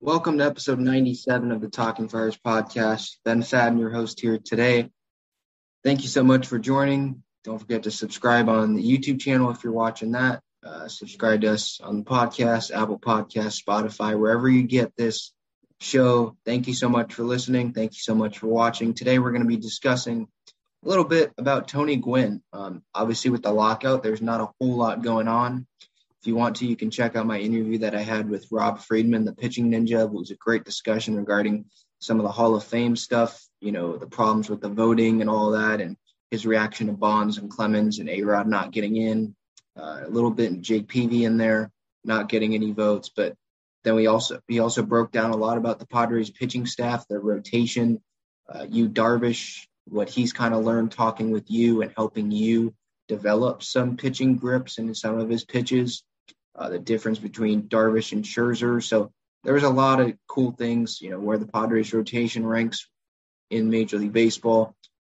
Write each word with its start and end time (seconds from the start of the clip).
Welcome 0.00 0.38
to 0.38 0.44
episode 0.44 0.78
97 0.78 1.50
of 1.50 1.60
the 1.60 1.68
Talking 1.68 2.08
Friars 2.08 2.38
podcast. 2.38 3.16
Ben 3.24 3.42
Fadden, 3.42 3.80
your 3.80 3.90
host 3.90 4.20
here 4.20 4.38
today. 4.38 4.90
Thank 5.82 6.02
you 6.02 6.08
so 6.08 6.22
much 6.22 6.46
for 6.46 6.56
joining. 6.56 7.24
Don't 7.42 7.58
forget 7.58 7.82
to 7.82 7.90
subscribe 7.90 8.48
on 8.48 8.76
the 8.76 8.82
YouTube 8.82 9.18
channel 9.18 9.50
if 9.50 9.64
you're 9.64 9.72
watching 9.72 10.12
that. 10.12 10.40
Uh, 10.64 10.86
subscribe 10.86 11.40
to 11.40 11.52
us 11.52 11.80
on 11.82 11.98
the 11.98 12.04
podcast, 12.04 12.70
Apple 12.70 13.00
Podcast, 13.00 13.60
Spotify, 13.60 14.16
wherever 14.16 14.48
you 14.48 14.62
get 14.62 14.94
this 14.96 15.32
show. 15.80 16.36
Thank 16.46 16.68
you 16.68 16.74
so 16.74 16.88
much 16.88 17.12
for 17.12 17.24
listening. 17.24 17.72
Thank 17.72 17.94
you 17.94 18.00
so 18.00 18.14
much 18.14 18.38
for 18.38 18.46
watching. 18.46 18.94
Today 18.94 19.18
we're 19.18 19.32
going 19.32 19.42
to 19.42 19.48
be 19.48 19.56
discussing 19.56 20.28
a 20.84 20.88
little 20.88 21.04
bit 21.04 21.32
about 21.38 21.66
Tony 21.66 21.96
Gwynn. 21.96 22.40
Um, 22.52 22.84
obviously, 22.94 23.32
with 23.32 23.42
the 23.42 23.52
lockout, 23.52 24.04
there's 24.04 24.22
not 24.22 24.42
a 24.42 24.48
whole 24.60 24.76
lot 24.76 25.02
going 25.02 25.26
on. 25.26 25.66
If 26.20 26.26
you 26.26 26.34
want 26.34 26.56
to, 26.56 26.66
you 26.66 26.74
can 26.74 26.90
check 26.90 27.14
out 27.14 27.26
my 27.26 27.38
interview 27.38 27.78
that 27.78 27.94
I 27.94 28.00
had 28.00 28.28
with 28.28 28.48
Rob 28.50 28.80
Friedman, 28.80 29.24
the 29.24 29.34
pitching 29.34 29.70
ninja. 29.70 30.04
It 30.04 30.12
was 30.12 30.32
a 30.32 30.36
great 30.36 30.64
discussion 30.64 31.16
regarding 31.16 31.66
some 32.00 32.18
of 32.18 32.24
the 32.24 32.32
Hall 32.32 32.56
of 32.56 32.64
Fame 32.64 32.96
stuff, 32.96 33.40
you 33.60 33.70
know, 33.70 33.96
the 33.96 34.06
problems 34.06 34.50
with 34.50 34.60
the 34.60 34.68
voting 34.68 35.20
and 35.20 35.30
all 35.30 35.52
that, 35.52 35.80
and 35.80 35.96
his 36.30 36.44
reaction 36.44 36.88
to 36.88 36.92
Bonds 36.92 37.38
and 37.38 37.50
Clemens 37.50 38.00
and 38.00 38.08
A-Rod 38.08 38.48
not 38.48 38.72
getting 38.72 38.96
in. 38.96 39.34
Uh, 39.76 40.02
a 40.06 40.08
little 40.08 40.32
bit 40.32 40.60
Jake 40.60 40.88
Peavy 40.88 41.24
in 41.24 41.36
there, 41.36 41.70
not 42.04 42.28
getting 42.28 42.54
any 42.54 42.72
votes. 42.72 43.10
But 43.14 43.36
then 43.84 43.94
we 43.94 44.08
also 44.08 44.40
he 44.48 44.58
also 44.58 44.82
broke 44.82 45.12
down 45.12 45.30
a 45.30 45.36
lot 45.36 45.56
about 45.56 45.78
the 45.78 45.86
Padres 45.86 46.30
pitching 46.30 46.66
staff, 46.66 47.06
their 47.06 47.20
rotation, 47.20 48.02
uh, 48.52 48.66
Yu 48.68 48.88
Darvish, 48.88 49.68
what 49.86 50.10
he's 50.10 50.32
kind 50.32 50.52
of 50.52 50.64
learned 50.64 50.90
talking 50.90 51.30
with 51.30 51.48
you 51.48 51.82
and 51.82 51.92
helping 51.96 52.32
you 52.32 52.74
develop 53.06 53.62
some 53.62 53.96
pitching 53.96 54.36
grips 54.36 54.78
in 54.78 54.94
some 54.94 55.18
of 55.18 55.30
his 55.30 55.44
pitches 55.44 56.02
uh, 56.58 56.68
the 56.68 56.78
difference 56.78 57.18
between 57.18 57.68
Darvish 57.68 58.12
and 58.12 58.24
Scherzer. 58.24 58.82
So 58.82 59.12
there 59.44 59.54
was 59.54 59.62
a 59.62 59.70
lot 59.70 60.00
of 60.00 60.14
cool 60.26 60.50
things, 60.50 61.00
you 61.00 61.10
know, 61.10 61.20
where 61.20 61.38
the 61.38 61.46
Padres 61.46 61.94
rotation 61.94 62.44
ranks 62.44 62.88
in 63.50 63.70
Major 63.70 63.98
League 63.98 64.12
Baseball, 64.12 64.74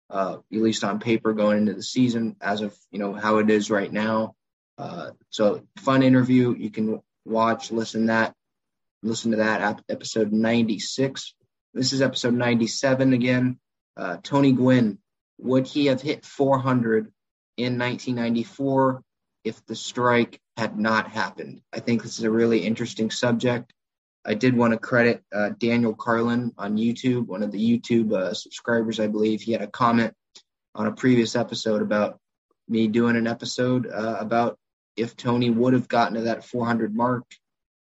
uh, 0.10 0.38
at 0.38 0.62
least 0.62 0.84
on 0.84 1.00
paper 1.00 1.34
going 1.34 1.58
into 1.58 1.74
the 1.74 1.84
season, 1.84 2.38
as 2.42 2.62
of 2.62 2.76
you 2.92 3.00
know 3.00 3.14
how 3.14 3.38
it 3.40 3.50
is 3.50 3.70
right 3.70 3.92
now. 3.92 4.36
Uh, 4.78 5.12
so 5.30 5.64
fun 5.78 6.02
interview. 6.02 6.56
You 6.56 6.70
can 6.70 7.02
watch, 7.26 7.72
listen 7.72 8.08
that, 8.08 8.34
listen 9.04 9.32
to 9.32 9.38
that 9.38 9.82
episode 9.90 10.32
96. 10.32 11.36
This 11.74 11.94
is 11.94 12.02
episode 12.02 12.34
97 12.36 13.14
again. 13.14 13.60
Uh, 13.98 14.18
Tony 14.24 14.54
Gwynn, 14.54 14.98
would 15.38 15.68
he 15.68 15.88
have 15.88 16.02
hit 16.02 16.26
400 16.26 17.12
in 17.58 17.78
1994 17.78 19.04
if 19.44 19.64
the 19.66 19.76
strike 19.76 20.40
had 20.58 20.78
not 20.78 21.08
happened. 21.10 21.62
I 21.74 21.80
think 21.80 22.04
this 22.04 22.20
is 22.20 22.26
a 22.26 22.32
really 22.32 22.60
interesting 22.60 23.10
subject. 23.10 23.74
I 24.26 24.34
did 24.34 24.56
want 24.56 24.72
to 24.72 24.80
credit 24.80 25.24
uh, 25.34 25.50
Daniel 25.60 25.94
Carlin 25.94 26.54
on 26.58 26.78
YouTube, 26.78 27.28
one 27.28 27.44
of 27.44 27.52
the 27.52 27.60
YouTube 27.60 28.14
uh, 28.14 28.34
subscribers, 28.34 29.00
I 29.00 29.08
believe. 29.08 29.42
He 29.42 29.52
had 29.52 29.62
a 29.62 29.68
comment 29.68 30.14
on 30.76 30.88
a 30.88 30.92
previous 30.92 31.36
episode 31.36 31.82
about 31.82 32.20
me 32.70 32.88
doing 32.88 33.18
an 33.18 33.28
episode 33.28 33.88
uh, 33.88 34.18
about 34.20 34.58
if 34.96 35.18
Tony 35.18 35.50
would 35.50 35.74
have 35.74 35.88
gotten 35.88 36.16
to 36.16 36.22
that 36.22 36.46
400 36.46 36.96
mark. 36.96 37.24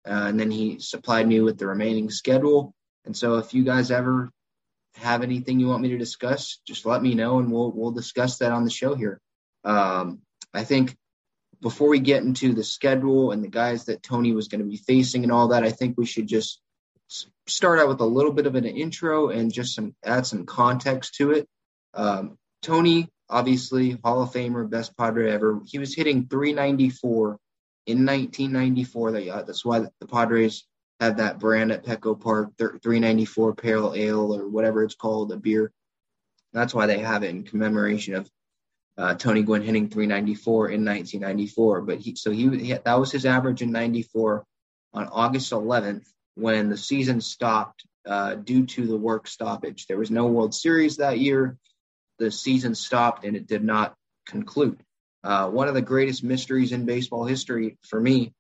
Uh, 0.05 0.25
and 0.27 0.39
then 0.39 0.51
he 0.51 0.79
supplied 0.79 1.27
me 1.27 1.39
with 1.39 1.57
the 1.57 1.67
remaining 1.67 2.09
schedule. 2.09 2.73
And 3.05 3.15
so 3.15 3.37
if 3.37 3.53
you 3.53 3.63
guys 3.63 3.91
ever 3.91 4.29
have 4.95 5.23
anything 5.23 5.59
you 5.59 5.67
want 5.67 5.81
me 5.81 5.89
to 5.89 5.97
discuss, 5.97 6.59
just 6.67 6.85
let 6.85 7.01
me 7.01 7.15
know 7.15 7.39
and 7.39 7.51
we'll 7.51 7.71
we'll 7.71 7.91
discuss 7.91 8.37
that 8.37 8.51
on 8.51 8.63
the 8.63 8.69
show 8.69 8.95
here. 8.95 9.19
Um, 9.63 10.19
I 10.53 10.63
think 10.63 10.95
before 11.63 11.87
we 11.87 11.99
get 11.99 12.23
into 12.23 12.53
the 12.53 12.63
schedule 12.63 13.31
and 13.31 13.43
the 13.43 13.47
guys 13.47 13.85
that 13.85 14.03
Tony 14.03 14.33
was 14.33 14.49
going 14.49 14.59
to 14.59 14.69
be 14.69 14.77
facing 14.77 15.23
and 15.23 15.31
all 15.31 15.47
that, 15.47 15.63
I 15.63 15.71
think 15.71 15.97
we 15.97 16.05
should 16.05 16.27
just 16.27 16.61
start 17.47 17.79
out 17.79 17.87
with 17.87 18.01
a 18.01 18.05
little 18.05 18.33
bit 18.33 18.45
of 18.45 18.55
an 18.55 18.65
intro 18.65 19.29
and 19.29 19.51
just 19.51 19.73
some 19.73 19.95
add 20.03 20.27
some 20.27 20.45
context 20.45 21.15
to 21.15 21.31
it. 21.31 21.47
Um, 21.93 22.37
Tony, 22.61 23.07
obviously 23.29 23.97
Hall 24.03 24.21
of 24.21 24.31
Famer, 24.31 24.69
best 24.69 24.95
Padre 24.97 25.31
ever. 25.31 25.61
He 25.65 25.79
was 25.79 25.95
hitting 25.95 26.27
394 26.27 27.39
in 27.87 28.05
1994. 28.05 29.09
Uh, 29.15 29.43
that's 29.43 29.65
why 29.65 29.79
the 29.79 30.07
Padres 30.07 30.65
have 30.99 31.17
that 31.17 31.39
brand 31.39 31.71
at 31.71 31.85
Petco 31.85 32.19
Park, 32.19 32.51
394 32.57 33.55
Pale 33.55 33.93
Ale 33.95 34.35
or 34.35 34.47
whatever 34.49 34.83
it's 34.83 34.95
called, 34.95 35.31
a 35.31 35.37
beer. 35.37 35.71
That's 36.51 36.73
why 36.73 36.87
they 36.87 36.99
have 36.99 37.23
it 37.23 37.29
in 37.29 37.43
commemoration 37.43 38.15
of 38.15 38.29
uh, 38.97 39.15
Tony 39.15 39.43
Gwynn 39.43 39.63
hitting 39.63 39.89
394 39.89 40.69
in 40.69 40.85
1994. 40.85 41.81
But 41.81 41.99
he, 41.99 42.15
so 42.15 42.31
he, 42.31 42.49
he, 42.57 42.73
that 42.73 42.99
was 42.99 43.11
his 43.11 43.25
average 43.25 43.61
in 43.61 43.71
94 43.71 44.43
on 44.93 45.07
August 45.07 45.51
11th 45.51 46.05
when 46.35 46.69
the 46.69 46.77
season 46.77 47.21
stopped 47.21 47.85
uh, 48.05 48.35
due 48.35 48.65
to 48.65 48.85
the 48.85 48.97
work 48.97 49.27
stoppage. 49.27 49.87
There 49.87 49.97
was 49.97 50.11
no 50.11 50.27
World 50.27 50.53
Series 50.53 50.97
that 50.97 51.19
year. 51.19 51.57
The 52.19 52.31
season 52.31 52.75
stopped 52.75 53.25
and 53.25 53.35
it 53.35 53.47
did 53.47 53.63
not 53.63 53.95
conclude. 54.25 54.79
Uh, 55.23 55.49
one 55.49 55.67
of 55.67 55.73
the 55.73 55.81
greatest 55.81 56.23
mysteries 56.23 56.71
in 56.71 56.85
baseball 56.85 57.25
history 57.25 57.77
for 57.81 57.99
me, 57.99 58.33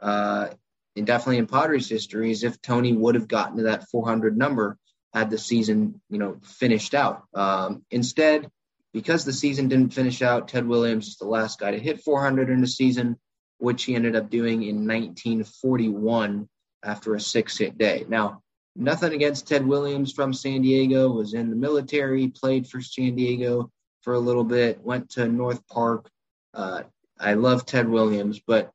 uh, 0.00 0.48
and 0.94 1.06
definitely 1.06 1.38
in 1.38 1.46
Padres 1.46 1.88
history, 1.88 2.30
is 2.30 2.44
if 2.44 2.60
Tony 2.60 2.92
would 2.92 3.14
have 3.14 3.26
gotten 3.26 3.56
to 3.56 3.62
that 3.64 3.88
400 3.88 4.36
number 4.36 4.76
had 5.14 5.30
the 5.30 5.38
season, 5.38 6.00
you 6.10 6.18
know, 6.18 6.38
finished 6.42 6.94
out. 6.94 7.24
Um, 7.34 7.84
instead, 7.90 8.50
because 8.96 9.26
the 9.26 9.32
season 9.32 9.68
didn't 9.68 9.92
finish 9.92 10.22
out, 10.22 10.48
Ted 10.48 10.66
Williams 10.66 11.08
is 11.08 11.16
the 11.18 11.26
last 11.26 11.60
guy 11.60 11.70
to 11.70 11.78
hit 11.78 12.00
400 12.00 12.48
in 12.48 12.64
a 12.64 12.66
season, 12.66 13.18
which 13.58 13.84
he 13.84 13.94
ended 13.94 14.16
up 14.16 14.30
doing 14.30 14.62
in 14.62 14.88
1941 14.88 16.48
after 16.82 17.14
a 17.14 17.20
six 17.20 17.58
hit 17.58 17.76
day. 17.76 18.06
Now, 18.08 18.40
nothing 18.74 19.12
against 19.12 19.46
Ted 19.46 19.66
Williams 19.66 20.14
from 20.14 20.32
San 20.32 20.62
Diego, 20.62 21.10
was 21.10 21.34
in 21.34 21.50
the 21.50 21.56
military, 21.56 22.28
played 22.28 22.66
for 22.66 22.80
San 22.80 23.16
Diego 23.16 23.70
for 24.00 24.14
a 24.14 24.18
little 24.18 24.44
bit, 24.44 24.80
went 24.80 25.10
to 25.10 25.28
North 25.28 25.60
Park. 25.68 26.08
Uh, 26.54 26.84
I 27.20 27.34
love 27.34 27.66
Ted 27.66 27.90
Williams, 27.90 28.40
but 28.46 28.72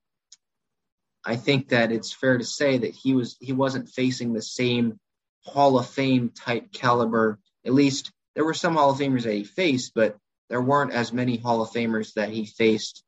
I 1.26 1.36
think 1.36 1.70
that 1.70 1.92
it's 1.92 2.14
fair 2.14 2.38
to 2.38 2.46
say 2.46 2.78
that 2.78 2.94
he 2.94 3.16
was 3.16 3.38
he 3.40 3.54
wasn't 3.54 3.90
facing 3.90 4.34
the 4.34 4.42
same 4.44 5.00
Hall 5.46 5.80
of 5.80 5.88
Fame 5.88 6.30
type 6.30 6.72
caliber. 6.72 7.40
At 7.66 7.74
least 7.74 8.12
there 8.36 8.46
were 8.46 8.54
some 8.54 8.76
Hall 8.76 8.92
of 8.92 9.00
Famers 9.00 9.24
that 9.24 9.34
he 9.34 9.44
faced, 9.44 9.94
but 9.94 10.18
there 10.50 10.62
weren't 10.62 10.94
as 10.94 11.14
many 11.14 11.38
Hall 11.38 11.62
of 11.62 11.72
Famers 11.72 12.14
that 12.14 12.30
he 12.30 12.46
faced 12.46 13.04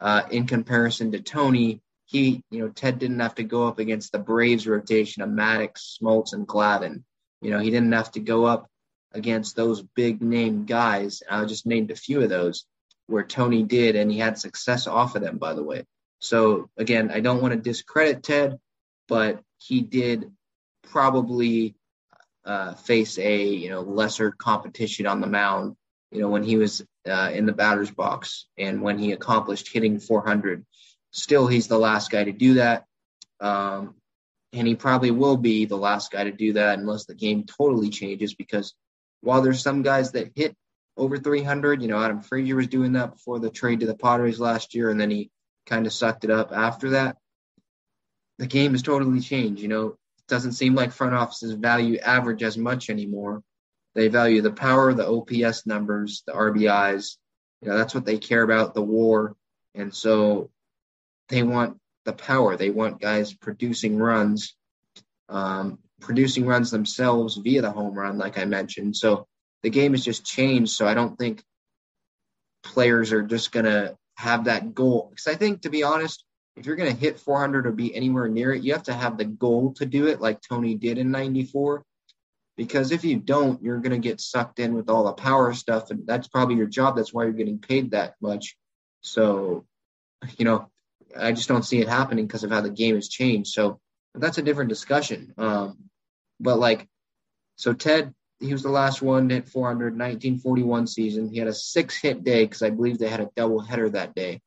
uh, 0.00 0.22
in 0.30 0.46
comparison 0.46 1.12
to 1.12 1.20
Tony. 1.20 1.80
He, 2.06 2.42
you 2.50 2.60
know, 2.60 2.68
Ted 2.68 2.98
didn't 2.98 3.20
have 3.20 3.36
to 3.36 3.44
go 3.44 3.66
up 3.66 3.78
against 3.78 4.12
the 4.12 4.18
Braves 4.18 4.66
rotation 4.66 5.22
of 5.22 5.30
Maddux, 5.30 5.98
Smoltz, 6.00 6.32
and 6.32 6.46
Glavine. 6.46 7.04
You 7.40 7.50
know, 7.50 7.58
he 7.58 7.70
didn't 7.70 7.92
have 7.92 8.10
to 8.12 8.20
go 8.20 8.44
up 8.44 8.68
against 9.12 9.56
those 9.56 9.82
big 9.82 10.22
name 10.22 10.64
guys. 10.64 11.22
I 11.28 11.44
just 11.44 11.66
named 11.66 11.90
a 11.90 11.96
few 11.96 12.22
of 12.22 12.28
those 12.28 12.64
where 13.06 13.24
Tony 13.24 13.62
did, 13.62 13.96
and 13.96 14.10
he 14.10 14.18
had 14.18 14.38
success 14.38 14.86
off 14.86 15.16
of 15.16 15.22
them, 15.22 15.38
by 15.38 15.54
the 15.54 15.62
way. 15.62 15.84
So 16.20 16.70
again, 16.76 17.10
I 17.10 17.20
don't 17.20 17.42
want 17.42 17.52
to 17.52 17.60
discredit 17.60 18.22
Ted, 18.22 18.58
but 19.08 19.42
he 19.58 19.80
did 19.80 20.30
probably 20.82 21.74
uh, 22.44 22.74
face 22.74 23.18
a 23.18 23.44
you 23.44 23.70
know 23.70 23.80
lesser 23.80 24.30
competition 24.32 25.06
on 25.06 25.20
the 25.20 25.26
mound. 25.26 25.76
You 26.10 26.20
know 26.20 26.28
when 26.28 26.42
he 26.42 26.56
was 26.56 26.82
uh, 27.08 27.30
in 27.32 27.46
the 27.46 27.52
batter's 27.52 27.90
box 27.90 28.46
and 28.58 28.82
when 28.82 28.98
he 28.98 29.12
accomplished 29.12 29.72
hitting 29.72 29.98
400. 29.98 30.64
Still, 31.10 31.46
he's 31.46 31.68
the 31.68 31.78
last 31.78 32.10
guy 32.10 32.24
to 32.24 32.32
do 32.32 32.54
that, 32.54 32.86
um, 33.40 33.94
and 34.52 34.66
he 34.66 34.74
probably 34.74 35.10
will 35.10 35.36
be 35.36 35.66
the 35.66 35.76
last 35.76 36.10
guy 36.10 36.24
to 36.24 36.32
do 36.32 36.54
that 36.54 36.78
unless 36.78 37.04
the 37.04 37.14
game 37.14 37.44
totally 37.44 37.90
changes. 37.90 38.34
Because 38.34 38.74
while 39.20 39.42
there's 39.42 39.62
some 39.62 39.82
guys 39.82 40.12
that 40.12 40.32
hit 40.34 40.56
over 40.96 41.18
300, 41.18 41.82
you 41.82 41.88
know 41.88 42.02
Adam 42.02 42.22
Frazier 42.22 42.56
was 42.56 42.66
doing 42.66 42.92
that 42.92 43.12
before 43.12 43.40
the 43.40 43.50
trade 43.50 43.80
to 43.80 43.86
the 43.86 43.94
Padres 43.94 44.40
last 44.40 44.74
year, 44.74 44.90
and 44.90 44.98
then 44.98 45.10
he 45.10 45.30
kind 45.66 45.86
of 45.86 45.92
sucked 45.92 46.24
it 46.24 46.30
up 46.30 46.50
after 46.52 46.90
that. 46.90 47.16
The 48.38 48.46
game 48.46 48.72
has 48.72 48.82
totally 48.82 49.20
changed. 49.20 49.60
You 49.60 49.68
know, 49.68 49.96
doesn't 50.32 50.52
seem 50.52 50.74
like 50.74 50.92
front 50.92 51.14
offices 51.14 51.52
value 51.52 51.98
average 51.98 52.42
as 52.42 52.56
much 52.56 52.88
anymore. 52.88 53.42
They 53.94 54.08
value 54.08 54.40
the 54.40 54.50
power, 54.50 54.94
the 54.94 55.06
OPS 55.06 55.66
numbers, 55.66 56.22
the 56.26 56.32
RBIs. 56.32 57.18
You 57.60 57.68
know, 57.68 57.76
that's 57.76 57.94
what 57.94 58.06
they 58.06 58.16
care 58.16 58.42
about, 58.42 58.72
the 58.72 58.80
WAR. 58.80 59.36
And 59.74 59.94
so 59.94 60.48
they 61.28 61.42
want 61.42 61.76
the 62.06 62.14
power. 62.14 62.56
They 62.56 62.70
want 62.70 62.98
guys 62.98 63.34
producing 63.34 63.98
runs, 63.98 64.56
um, 65.28 65.78
producing 66.00 66.46
runs 66.46 66.70
themselves 66.70 67.36
via 67.36 67.60
the 67.60 67.70
home 67.70 67.92
run, 67.92 68.16
like 68.16 68.38
I 68.38 68.46
mentioned. 68.46 68.96
So 68.96 69.26
the 69.62 69.68
game 69.68 69.92
has 69.92 70.02
just 70.02 70.24
changed. 70.24 70.72
So 70.72 70.86
I 70.86 70.94
don't 70.94 71.18
think 71.18 71.44
players 72.62 73.12
are 73.12 73.22
just 73.22 73.52
going 73.52 73.66
to 73.66 73.98
have 74.16 74.44
that 74.44 74.74
goal. 74.74 75.08
Because 75.10 75.26
I 75.26 75.34
think, 75.34 75.60
to 75.62 75.68
be 75.68 75.82
honest, 75.82 76.24
if 76.56 76.66
you're 76.66 76.76
going 76.76 76.92
to 76.92 77.00
hit 77.00 77.18
400 77.18 77.66
or 77.66 77.72
be 77.72 77.94
anywhere 77.94 78.28
near 78.28 78.52
it, 78.52 78.62
you 78.62 78.72
have 78.72 78.84
to 78.84 78.94
have 78.94 79.16
the 79.16 79.24
goal 79.24 79.72
to 79.74 79.86
do 79.86 80.06
it, 80.06 80.20
like 80.20 80.40
Tony 80.40 80.74
did 80.74 80.98
in 80.98 81.10
'94. 81.10 81.84
Because 82.56 82.92
if 82.92 83.04
you 83.04 83.16
don't, 83.16 83.62
you're 83.62 83.78
going 83.78 83.92
to 83.92 84.08
get 84.08 84.20
sucked 84.20 84.58
in 84.58 84.74
with 84.74 84.90
all 84.90 85.04
the 85.04 85.12
power 85.12 85.54
stuff, 85.54 85.90
and 85.90 86.06
that's 86.06 86.28
probably 86.28 86.56
your 86.56 86.66
job. 86.66 86.96
That's 86.96 87.12
why 87.12 87.24
you're 87.24 87.32
getting 87.32 87.58
paid 87.58 87.92
that 87.92 88.14
much. 88.20 88.56
So, 89.00 89.64
you 90.36 90.44
know, 90.44 90.70
I 91.18 91.32
just 91.32 91.48
don't 91.48 91.64
see 91.64 91.80
it 91.80 91.88
happening 91.88 92.26
because 92.26 92.44
of 92.44 92.50
how 92.50 92.60
the 92.60 92.70
game 92.70 92.94
has 92.94 93.08
changed. 93.08 93.52
So 93.52 93.80
that's 94.14 94.36
a 94.36 94.42
different 94.42 94.68
discussion. 94.68 95.32
Um, 95.38 95.78
but 96.38 96.58
like, 96.58 96.86
so 97.56 97.72
Ted 97.72 98.14
he 98.42 98.52
was 98.52 98.62
the 98.62 98.68
last 98.68 99.00
one 99.00 99.28
to 99.28 99.36
hit 99.36 99.48
400, 99.48 99.92
1941 99.92 100.86
season. 100.88 101.28
He 101.30 101.38
had 101.38 101.48
a 101.48 101.54
six 101.54 101.96
hit 101.96 102.24
day 102.24 102.44
because 102.44 102.62
I 102.62 102.70
believe 102.70 102.98
they 102.98 103.08
had 103.08 103.20
a 103.20 103.30
double 103.36 103.60
header 103.60 103.88
that 103.90 104.14
day. 104.14 104.40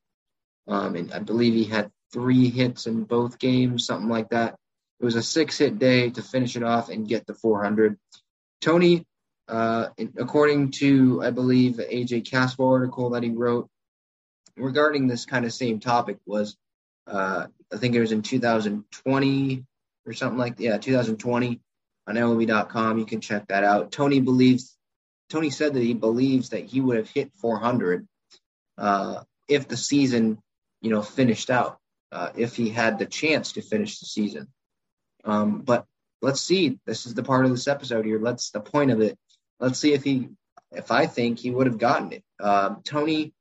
Um, 0.67 0.95
and 0.95 1.13
I 1.13 1.19
believe 1.19 1.53
he 1.53 1.63
had 1.63 1.91
three 2.15 2.49
hits 2.49 2.87
in 2.87 3.03
both 3.03 3.37
games, 3.37 3.85
something 3.85 4.07
like 4.07 4.29
that. 4.29 4.55
It 5.01 5.05
was 5.05 5.15
a 5.15 5.21
six 5.21 5.57
hit 5.57 5.77
day 5.77 6.09
to 6.11 6.21
finish 6.21 6.55
it 6.55 6.63
off 6.63 6.87
and 6.87 7.05
get 7.05 7.27
to 7.27 7.33
400. 7.33 7.97
Tony, 8.61 9.05
uh, 9.49 9.87
according 10.17 10.71
to, 10.71 11.21
I 11.21 11.31
believe, 11.31 11.75
the 11.75 11.83
AJ 11.83 12.23
Cassavell 12.23 12.71
article 12.71 13.09
that 13.09 13.23
he 13.23 13.31
wrote 13.31 13.67
regarding 14.55 15.07
this 15.07 15.25
kind 15.25 15.43
of 15.43 15.51
same 15.51 15.81
topic, 15.81 16.17
was 16.25 16.55
uh, 17.05 17.47
I 17.73 17.77
think 17.77 17.95
it 17.95 17.99
was 17.99 18.13
in 18.13 18.21
2020 18.21 19.65
or 20.05 20.13
something 20.13 20.39
like 20.39 20.55
that. 20.55 20.63
Yeah, 20.63 20.77
2020 20.77 21.59
on 22.07 22.15
MLB.com. 22.15 22.97
You 22.97 23.05
can 23.05 23.19
check 23.19 23.49
that 23.49 23.65
out. 23.65 23.91
Tony 23.91 24.21
believes, 24.21 24.77
Tony 25.29 25.49
said 25.49 25.73
that 25.73 25.83
he 25.83 25.93
believes 25.93 26.51
that 26.51 26.63
he 26.63 26.79
would 26.79 26.95
have 26.95 27.09
hit 27.09 27.33
400 27.41 28.07
uh, 28.77 29.23
if 29.49 29.67
the 29.67 29.75
season, 29.75 30.39
you 30.81 30.91
know, 30.91 31.01
finished 31.01 31.49
out, 31.49 31.77
uh, 32.15 32.31
if 32.37 32.55
he 32.55 32.69
had 32.69 32.97
the 32.97 33.05
chance 33.05 33.51
to 33.51 33.61
finish 33.61 33.99
the 33.99 34.05
season. 34.05 34.47
Um, 35.25 35.61
but 35.61 35.85
let's 36.21 36.39
see. 36.39 36.79
This 36.85 37.05
is 37.05 37.13
the 37.13 37.23
part 37.23 37.43
of 37.43 37.51
this 37.51 37.67
episode 37.67 38.05
here. 38.05 38.21
Let's 38.21 38.51
the 38.51 38.61
point 38.61 38.91
of 38.91 39.01
it. 39.01 39.17
Let's 39.59 39.79
see 39.79 39.93
if 39.93 40.03
he, 40.03 40.29
if 40.71 40.91
I 40.91 41.07
think 41.07 41.39
he 41.39 41.51
would 41.51 41.67
have 41.67 41.77
gotten 41.77 42.13
it. 42.13 42.23
Um, 42.39 42.81
Tony, 42.85 43.33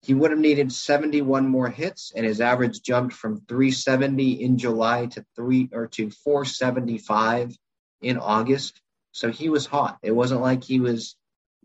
he 0.00 0.14
would 0.14 0.32
have 0.32 0.40
needed 0.40 0.72
71 0.72 1.46
more 1.46 1.68
hits, 1.68 2.12
and 2.16 2.26
his 2.26 2.40
average 2.40 2.82
jumped 2.82 3.14
from 3.14 3.42
370 3.48 4.42
in 4.42 4.58
July 4.58 5.06
to 5.06 5.24
three 5.36 5.68
or 5.72 5.86
to 5.86 6.10
475 6.10 7.56
in 8.00 8.18
August. 8.18 8.80
So 9.12 9.30
he 9.30 9.48
was 9.48 9.64
hot. 9.64 9.98
It 10.02 10.10
wasn't 10.10 10.40
like 10.40 10.64
he 10.64 10.80
was 10.80 11.16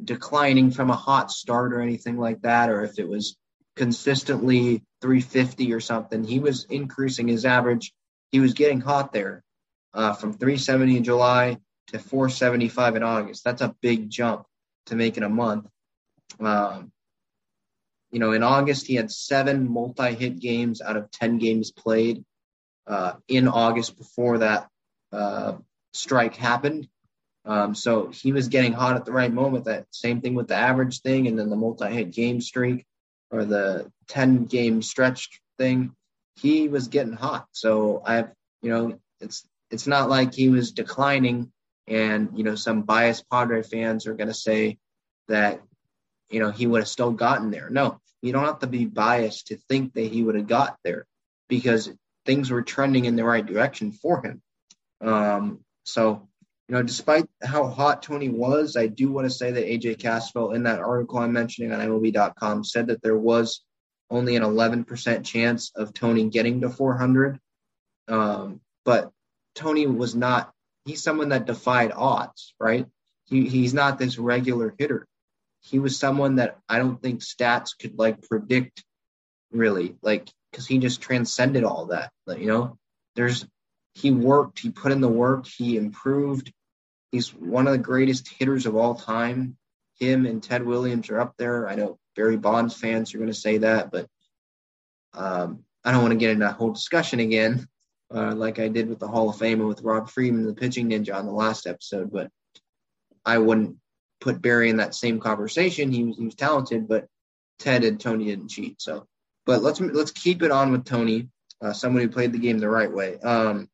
declining 0.03 0.69
from 0.69 0.91
a 0.91 0.95
hot 0.95 1.31
start 1.31 1.73
or 1.73 1.81
anything 1.81 2.19
like 2.19 2.43
that, 2.43 2.69
or 2.69 2.83
if 2.83 2.99
it 2.99 3.09
was 3.09 3.35
consistently 3.75 4.83
350 5.01 5.73
or 5.73 5.79
something. 5.79 6.23
He 6.23 6.39
was 6.39 6.65
increasing 6.65 7.27
his 7.27 7.45
average. 7.45 7.93
He 8.31 8.39
was 8.39 8.53
getting 8.53 8.81
hot 8.81 9.13
there 9.13 9.43
uh, 9.93 10.13
from 10.13 10.33
370 10.33 10.97
in 10.97 11.03
July 11.03 11.57
to 11.87 11.99
475 11.99 12.95
in 12.95 13.03
August. 13.03 13.43
That's 13.43 13.61
a 13.61 13.75
big 13.81 14.09
jump 14.09 14.45
to 14.87 14.95
make 14.95 15.17
in 15.17 15.23
a 15.23 15.29
month. 15.29 15.67
Um, 16.39 16.91
you 18.11 18.19
know, 18.19 18.31
in 18.31 18.43
August, 18.43 18.87
he 18.87 18.95
had 18.95 19.11
seven 19.11 19.69
multi 19.69 20.13
hit 20.13 20.39
games 20.39 20.81
out 20.81 20.97
of 20.97 21.11
10 21.11 21.37
games 21.39 21.71
played 21.71 22.23
uh, 22.85 23.13
in 23.27 23.47
August 23.47 23.97
before 23.97 24.39
that 24.39 24.67
uh, 25.11 25.57
strike 25.93 26.35
happened. 26.35 26.87
Um, 27.45 27.75
so 27.75 28.07
he 28.07 28.33
was 28.33 28.49
getting 28.49 28.73
hot 28.73 28.95
at 28.95 29.05
the 29.05 29.11
right 29.11 29.31
moment. 29.31 29.65
That 29.65 29.87
same 29.91 30.21
thing 30.21 30.35
with 30.35 30.47
the 30.47 30.55
average 30.55 31.01
thing, 31.01 31.27
and 31.27 31.39
then 31.39 31.49
the 31.49 31.55
multi-hit 31.55 32.11
game 32.11 32.41
streak 32.41 32.85
or 33.31 33.45
the 33.45 33.91
10 34.07 34.45
game 34.45 34.81
stretch 34.81 35.41
thing. 35.57 35.93
He 36.35 36.67
was 36.67 36.87
getting 36.87 37.13
hot. 37.13 37.47
So 37.51 38.01
I've, 38.05 38.29
you 38.61 38.69
know, 38.69 38.99
it's 39.19 39.47
it's 39.69 39.87
not 39.87 40.09
like 40.09 40.33
he 40.33 40.49
was 40.49 40.71
declining, 40.71 41.51
and 41.87 42.29
you 42.35 42.43
know, 42.43 42.55
some 42.55 42.83
biased 42.83 43.29
Padre 43.29 43.63
fans 43.63 44.07
are 44.07 44.13
going 44.13 44.29
to 44.29 44.33
say 44.33 44.77
that, 45.27 45.61
you 46.29 46.39
know, 46.39 46.51
he 46.51 46.67
would 46.67 46.81
have 46.81 46.87
still 46.87 47.11
gotten 47.11 47.51
there. 47.51 47.69
No, 47.69 47.99
you 48.21 48.31
don't 48.31 48.45
have 48.45 48.59
to 48.59 48.67
be 48.67 48.85
biased 48.85 49.47
to 49.47 49.57
think 49.69 49.93
that 49.93 50.11
he 50.11 50.23
would 50.23 50.35
have 50.35 50.47
got 50.47 50.77
there 50.83 51.05
because 51.49 51.91
things 52.25 52.51
were 52.51 52.61
trending 52.61 53.05
in 53.05 53.15
the 53.15 53.23
right 53.23 53.45
direction 53.45 53.91
for 53.91 54.21
him. 54.21 54.41
Um, 55.01 55.59
so, 55.83 56.27
you 56.67 56.75
know, 56.75 56.83
despite 56.83 57.26
how 57.43 57.67
hot 57.67 58.01
Tony 58.01 58.29
was, 58.29 58.75
I 58.75 58.87
do 58.87 59.11
want 59.11 59.25
to 59.25 59.31
say 59.31 59.51
that 59.51 59.65
AJ 59.65 59.97
Cassavell 59.97 60.55
in 60.55 60.63
that 60.63 60.79
article 60.79 61.19
I'm 61.19 61.33
mentioning 61.33 61.71
on 61.71 61.79
MLB.com 61.79 62.63
said 62.63 62.87
that 62.87 63.01
there 63.01 63.17
was 63.17 63.61
only 64.09 64.35
an 64.35 64.43
11% 64.43 65.25
chance 65.25 65.71
of 65.75 65.93
Tony 65.93 66.29
getting 66.29 66.61
to 66.61 66.69
400. 66.69 67.39
Um, 68.07 68.61
but 68.85 69.11
Tony 69.53 69.85
was 69.85 70.15
not, 70.15 70.51
he's 70.85 71.03
someone 71.03 71.29
that 71.29 71.45
defied 71.45 71.91
odds, 71.93 72.53
right? 72.59 72.87
He, 73.25 73.47
he's 73.47 73.73
not 73.73 73.99
this 73.99 74.17
regular 74.17 74.73
hitter. 74.77 75.05
He 75.61 75.79
was 75.79 75.99
someone 75.99 76.35
that 76.35 76.57
I 76.69 76.79
don't 76.79 77.01
think 77.01 77.21
stats 77.21 77.71
could 77.77 77.99
like 77.99 78.21
predict 78.21 78.83
really, 79.51 79.95
like, 80.01 80.29
because 80.51 80.65
he 80.65 80.77
just 80.77 81.01
transcended 81.01 81.63
all 81.63 81.87
that. 81.87 82.11
You 82.27 82.47
know, 82.47 82.77
there's 83.15 83.45
he 83.95 84.11
worked, 84.11 84.59
he 84.59 84.69
put 84.69 84.91
in 84.91 85.01
the 85.01 85.07
work, 85.07 85.47
he 85.47 85.75
improved. 85.75 86.53
He's 87.17 87.33
one 87.33 87.65
of 87.65 87.73
the 87.73 87.79
greatest 87.79 88.27
hitters 88.27 88.67
of 88.67 88.75
all 88.75 88.93
time. 88.93 89.57
Him 89.99 90.27
and 90.27 90.43
Ted 90.43 90.63
Williams 90.63 91.09
are 91.09 91.19
up 91.19 91.33
there. 91.35 91.67
I 91.67 91.73
know 91.73 91.97
Barry 92.15 92.37
Bonds 92.37 92.75
fans 92.75 93.11
are 93.11 93.17
going 93.17 93.31
to 93.31 93.33
say 93.33 93.57
that, 93.57 93.89
but 93.89 94.07
um, 95.15 95.63
I 95.83 95.91
don't 95.91 96.03
want 96.03 96.11
to 96.11 96.19
get 96.19 96.29
into 96.29 96.45
that 96.45 96.57
whole 96.57 96.73
discussion 96.73 97.19
again, 97.19 97.67
uh, 98.13 98.35
like 98.35 98.59
I 98.59 98.67
did 98.67 98.87
with 98.87 98.99
the 98.99 99.07
Hall 99.07 99.31
of 99.31 99.39
Fame 99.39 99.61
and 99.61 99.67
with 99.67 99.81
Rob 99.81 100.11
Friedman, 100.11 100.45
the 100.45 100.53
pitching 100.53 100.91
ninja, 100.91 101.15
on 101.15 101.25
the 101.25 101.31
last 101.31 101.65
episode. 101.65 102.11
But 102.11 102.29
I 103.25 103.39
wouldn't 103.39 103.77
put 104.21 104.39
Barry 104.39 104.69
in 104.69 104.77
that 104.77 104.93
same 104.93 105.19
conversation. 105.19 105.91
He 105.91 106.03
was 106.03 106.17
he 106.17 106.25
was 106.25 106.35
talented, 106.35 106.87
but 106.87 107.07
Ted 107.57 107.83
and 107.83 107.99
Tony 107.99 108.25
didn't 108.25 108.49
cheat. 108.49 108.79
So, 108.79 109.07
but 109.47 109.63
let's 109.63 109.81
let's 109.81 110.11
keep 110.11 110.43
it 110.43 110.51
on 110.51 110.71
with 110.71 110.85
Tony, 110.85 111.29
uh, 111.63 111.73
someone 111.73 112.03
who 112.03 112.09
played 112.09 112.31
the 112.31 112.37
game 112.37 112.59
the 112.59 112.69
right 112.69 112.93
way. 112.93 113.17
Um, 113.21 113.67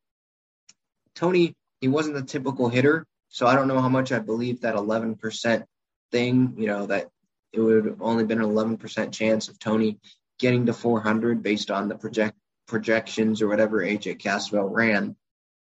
Tony, 1.13 1.57
he 1.81 1.89
wasn't 1.89 2.15
the 2.15 2.23
typical 2.23 2.69
hitter. 2.69 3.05
So 3.33 3.47
I 3.47 3.55
don't 3.55 3.67
know 3.67 3.81
how 3.81 3.89
much 3.89 4.11
I 4.11 4.19
believe 4.19 4.61
that 4.61 4.75
11% 4.75 5.63
thing, 6.11 6.53
you 6.55 6.67
know, 6.67 6.85
that 6.85 7.09
it 7.51 7.59
would 7.59 7.83
have 7.83 7.99
only 7.99 8.25
been 8.25 8.39
an 8.39 8.45
11% 8.47 9.11
chance 9.11 9.47
of 9.47 9.57
Tony 9.57 9.97
getting 10.37 10.67
to 10.67 10.73
400 10.73 11.41
based 11.41 11.71
on 11.71 11.87
the 11.87 11.95
project 11.95 12.37
projections 12.67 13.41
or 13.41 13.47
whatever 13.47 13.83
AJ 13.83 14.21
Cassavell 14.21 14.69
ran. 14.71 15.15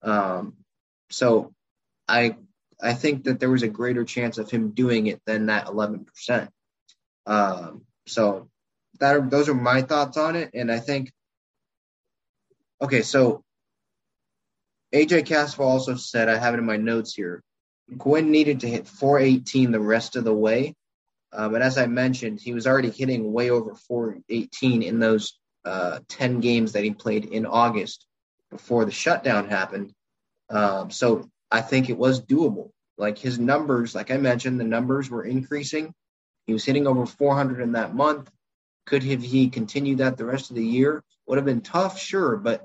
Um, 0.03 0.59
so 1.09 1.55
I 2.07 2.37
I 2.83 2.93
think 2.93 3.25
that 3.25 3.41
there 3.41 3.51
was 3.51 3.63
a 3.63 3.69
greater 3.69 4.05
chance 4.05 4.37
of 4.37 4.51
him 4.51 4.73
doing 4.73 5.07
it 5.07 5.23
than 5.25 5.47
that 5.47 5.65
11%. 5.65 6.49
Um, 7.25 7.87
so 8.07 8.51
that 9.01 9.31
those 9.31 9.49
are 9.49 9.55
my 9.55 9.81
thoughts 9.81 10.19
on 10.19 10.37
it, 10.37 10.51
and 10.53 10.71
I 10.71 10.81
think 10.81 11.11
okay, 12.83 13.01
so 13.01 13.43
AJ 14.95 15.25
Cassavell 15.25 15.61
also 15.61 15.95
said 15.95 16.29
I 16.29 16.37
have 16.37 16.53
it 16.53 16.59
in 16.59 16.67
my 16.67 16.77
notes 16.77 17.15
here. 17.15 17.43
Gwynn 17.97 18.31
needed 18.31 18.61
to 18.61 18.69
hit 18.69 18.89
418 18.89 19.73
the 19.73 19.81
rest 19.81 20.17
of 20.17 20.25
the 20.25 20.35
way. 20.35 20.75
Uh, 21.33 21.49
but 21.49 21.63
as 21.63 21.79
I 21.79 21.87
mentioned, 21.87 22.41
he 22.41 22.55
was 22.55 22.67
already 22.67 22.91
hitting 22.91 23.33
way 23.33 23.51
over 23.51 23.75
418 23.75 24.83
in 24.83 24.99
those 25.01 25.39
uh, 25.65 26.01
10 26.09 26.41
games 26.41 26.73
that 26.73 26.85
he 26.85 26.93
played 26.93 27.25
in 27.25 27.45
August 27.47 28.07
before 28.51 28.85
the 28.85 28.93
shutdown 28.93 29.49
happened. 29.49 29.93
Um, 30.49 30.91
so 30.91 31.29
I 31.51 31.61
think 31.61 31.91
it 31.91 31.99
was 31.99 32.23
doable. 32.23 32.71
Like 32.97 33.19
his 33.19 33.39
numbers, 33.39 33.95
like 33.95 34.11
I 34.13 34.17
mentioned, 34.17 34.61
the 34.61 34.65
numbers 34.65 35.11
were 35.11 35.25
increasing. 35.25 35.93
He 36.47 36.53
was 36.53 36.65
hitting 36.65 36.87
over 36.87 37.07
400 37.07 37.61
in 37.61 37.73
that 37.73 37.95
month. 37.95 38.31
Could 38.87 39.03
have 39.03 39.23
he 39.23 39.49
continued 39.49 39.99
that 39.99 40.17
the 40.17 40.27
rest 40.27 40.51
of 40.51 40.57
the 40.57 40.65
year? 40.65 41.03
Would 41.27 41.39
have 41.39 41.47
been 41.47 41.63
tough, 41.63 41.99
sure, 41.99 42.37
but 42.37 42.65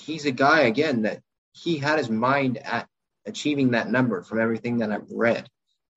he's 0.00 0.24
a 0.24 0.30
guy 0.30 0.60
again 0.60 1.02
that 1.02 1.20
he 1.52 1.78
had 1.78 1.98
his 1.98 2.08
mind 2.08 2.58
at 2.58 2.88
achieving 3.26 3.72
that 3.72 3.90
number 3.90 4.22
from 4.22 4.40
everything 4.40 4.78
that 4.78 4.90
I've 4.90 5.10
read. 5.10 5.48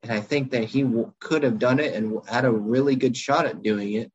And 0.03 0.11
I 0.11 0.19
think 0.19 0.51
that 0.51 0.65
he 0.65 0.83
w- 0.83 1.11
could 1.19 1.43
have 1.43 1.57
done 1.57 1.79
it 1.79 1.95
and 1.95 2.19
had 2.27 2.45
a 2.45 2.51
really 2.51 2.95
good 2.95 3.17
shot 3.17 3.45
at 3.45 3.63
doing 3.63 3.93
it. 3.93 4.11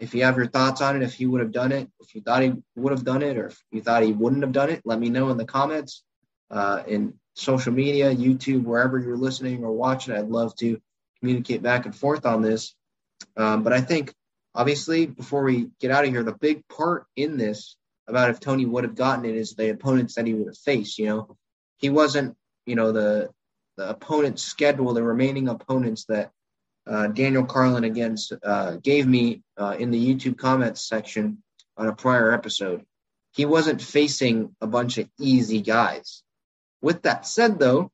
If 0.00 0.14
you 0.14 0.24
have 0.24 0.36
your 0.36 0.48
thoughts 0.48 0.80
on 0.80 0.96
it, 0.96 1.02
if 1.02 1.14
he 1.14 1.26
would 1.26 1.40
have 1.40 1.52
done 1.52 1.70
it, 1.70 1.88
if 2.00 2.14
you 2.14 2.22
thought 2.22 2.42
he 2.42 2.54
would 2.74 2.90
have 2.90 3.04
done 3.04 3.22
it, 3.22 3.38
or 3.38 3.46
if 3.46 3.62
you 3.70 3.82
thought 3.82 4.02
he 4.02 4.12
wouldn't 4.12 4.42
have 4.42 4.52
done 4.52 4.70
it, 4.70 4.82
let 4.84 4.98
me 4.98 5.10
know 5.10 5.30
in 5.30 5.36
the 5.36 5.44
comments, 5.44 6.02
uh, 6.50 6.82
in 6.88 7.14
social 7.34 7.72
media, 7.72 8.12
YouTube, 8.12 8.64
wherever 8.64 8.98
you're 8.98 9.16
listening 9.16 9.62
or 9.62 9.72
watching. 9.72 10.14
I'd 10.14 10.28
love 10.28 10.56
to 10.56 10.80
communicate 11.20 11.62
back 11.62 11.86
and 11.86 11.94
forth 11.94 12.26
on 12.26 12.42
this. 12.42 12.74
Um, 13.36 13.62
but 13.62 13.72
I 13.72 13.80
think, 13.80 14.12
obviously, 14.56 15.06
before 15.06 15.44
we 15.44 15.68
get 15.80 15.92
out 15.92 16.04
of 16.04 16.10
here, 16.10 16.24
the 16.24 16.32
big 16.34 16.66
part 16.66 17.06
in 17.14 17.36
this 17.36 17.76
about 18.08 18.30
if 18.30 18.40
Tony 18.40 18.66
would 18.66 18.82
have 18.82 18.96
gotten 18.96 19.24
it 19.24 19.36
is 19.36 19.54
the 19.54 19.70
opponents 19.70 20.16
that 20.16 20.26
he 20.26 20.34
would 20.34 20.48
have 20.48 20.58
faced. 20.58 20.98
You 20.98 21.06
know, 21.06 21.36
he 21.82 21.90
wasn't, 21.90 22.36
you 22.64 22.76
know, 22.76 22.92
the 22.92 23.30
the 23.76 23.90
opponent's 23.90 24.42
schedule, 24.42 24.94
the 24.94 25.02
remaining 25.02 25.48
opponents 25.48 26.04
that 26.06 26.30
uh, 26.86 27.08
Daniel 27.08 27.44
Carlin 27.44 27.84
against 27.84 28.32
uh, 28.42 28.76
gave 28.76 29.06
me 29.06 29.42
uh, 29.58 29.76
in 29.78 29.90
the 29.90 30.14
YouTube 30.14 30.38
comments 30.38 30.88
section 30.88 31.42
on 31.76 31.88
a 31.88 31.94
prior 31.94 32.32
episode. 32.32 32.84
He 33.34 33.44
wasn't 33.46 33.80
facing 33.82 34.54
a 34.60 34.66
bunch 34.66 34.98
of 34.98 35.08
easy 35.18 35.62
guys. 35.62 36.22
With 36.82 37.02
that 37.02 37.26
said, 37.26 37.58
though, 37.58 37.90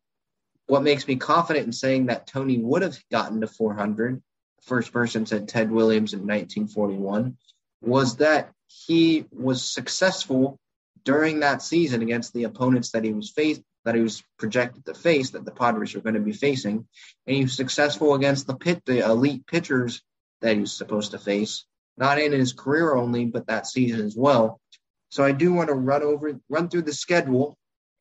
what 0.66 0.82
makes 0.82 1.06
me 1.06 1.16
confident 1.16 1.66
in 1.66 1.72
saying 1.72 2.06
that 2.06 2.26
Tony 2.26 2.58
would 2.58 2.82
have 2.82 2.98
gotten 3.10 3.40
to 3.40 3.46
400, 3.46 4.20
first 4.62 4.92
person 4.92 5.26
said 5.26 5.48
Ted 5.48 5.70
Williams 5.70 6.12
in 6.12 6.20
1941, 6.20 7.36
was 7.80 8.16
that 8.16 8.50
he 8.66 9.26
was 9.30 9.64
successful 9.64 10.58
during 11.04 11.40
that 11.40 11.62
season 11.62 12.02
against 12.02 12.34
the 12.34 12.44
opponents 12.44 12.90
that 12.90 13.04
he 13.04 13.12
was 13.12 13.30
faced 13.30 13.62
that 13.88 13.94
he 13.94 14.02
was 14.02 14.22
projected 14.38 14.84
to 14.84 14.92
face 14.92 15.30
that 15.30 15.46
the 15.46 15.50
Padres 15.50 15.94
were 15.94 16.02
going 16.02 16.14
to 16.14 16.20
be 16.20 16.34
facing, 16.34 16.86
and 17.26 17.36
he 17.36 17.44
was 17.44 17.56
successful 17.56 18.12
against 18.12 18.46
the 18.46 18.54
pit 18.54 18.82
the 18.84 18.98
elite 18.98 19.46
pitchers 19.46 20.02
that 20.42 20.56
he 20.56 20.60
was 20.60 20.76
supposed 20.76 21.12
to 21.12 21.18
face, 21.18 21.64
not 21.96 22.18
in 22.18 22.32
his 22.32 22.52
career 22.52 22.94
only, 22.94 23.24
but 23.24 23.46
that 23.46 23.66
season 23.66 24.04
as 24.04 24.14
well. 24.14 24.60
So 25.08 25.24
I 25.24 25.32
do 25.32 25.54
want 25.54 25.70
to 25.70 25.74
run 25.74 26.02
over 26.02 26.38
run 26.50 26.68
through 26.68 26.82
the 26.82 26.92
schedule, 26.92 27.56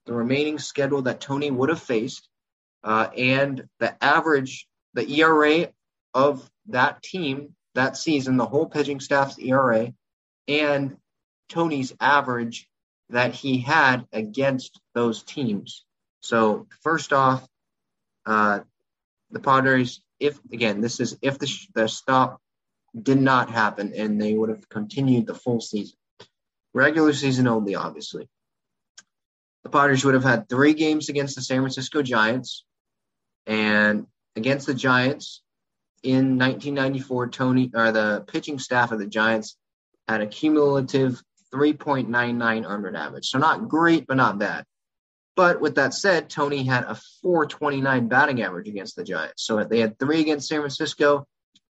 the 0.06 0.12
remaining 0.12 0.60
schedule 0.60 1.04
that 1.04 1.22
Tony 1.22 1.52
would 1.52 1.70
have 1.70 1.82
faced, 1.82 2.28
uh, 2.84 3.08
and 3.16 3.64
the 3.80 3.96
average, 4.04 4.68
the 4.94 5.10
ERA 5.10 5.70
of 6.14 6.50
that 6.68 7.02
team 7.02 7.56
that 7.76 7.96
season, 7.96 8.36
the 8.36 8.46
whole 8.46 8.66
pitching 8.66 9.00
staff's 9.00 9.40
ERA, 9.40 9.94
and 10.50 10.98
Tony's 11.48 11.96
average 12.02 12.67
that 13.10 13.34
he 13.34 13.60
had 13.60 14.06
against 14.12 14.80
those 14.94 15.24
teams. 15.24 15.86
So 16.20 16.68
first 16.82 17.14
off, 17.14 17.48
uh, 18.26 18.60
the 19.32 19.40
Padres, 19.40 20.02
if 20.20 20.40
again, 20.52 20.82
this 20.82 21.00
is 21.00 21.18
if 21.22 21.40
the, 21.40 21.52
the 21.74 21.88
stop 21.88 22.42
did 23.00 23.22
not 23.22 23.50
happen 23.50 23.94
and 23.96 24.20
they 24.20 24.34
would 24.34 24.50
have 24.50 24.68
continued 24.70 25.28
the 25.28 25.36
full 25.36 25.62
season, 25.62 25.98
regular 26.74 27.14
season 27.14 27.48
only, 27.48 27.76
obviously. 27.76 28.28
The 29.64 29.70
Padres 29.70 30.04
would 30.06 30.14
have 30.14 30.24
had 30.24 30.48
three 30.48 30.74
games 30.74 31.10
against 31.10 31.36
the 31.36 31.42
San 31.42 31.60
Francisco 31.60 32.02
Giants, 32.02 32.64
and 33.46 34.08
against 34.36 34.68
the 34.68 34.74
Giants 34.74 35.42
in 36.04 36.38
1994, 36.38 37.30
Tony 37.30 37.72
or 37.74 37.92
the 37.92 38.24
pitching 38.28 38.60
staff 38.60 38.92
of 38.92 39.00
the 39.00 39.08
Giants 39.08 39.58
had 40.08 40.22
a 40.22 40.28
cumulative 40.28 41.22
3.99 41.58 42.66
earned 42.66 42.98
average. 42.98 43.28
So 43.28 43.40
not 43.40 43.68
great, 43.68 44.06
but 44.06 44.18
not 44.18 44.38
bad. 44.38 44.64
But 45.36 45.60
with 45.60 45.76
that 45.76 45.94
said, 45.94 46.30
Tony 46.30 46.64
had 46.64 46.84
a 46.84 47.00
429 47.22 48.08
batting 48.08 48.42
average 48.42 48.68
against 48.68 48.96
the 48.96 49.04
Giants. 49.04 49.46
So 49.46 49.64
they 49.64 49.80
had 49.80 49.98
three 50.00 50.22
against 50.22 50.48
San 50.48 50.60
Francisco, 50.62 51.28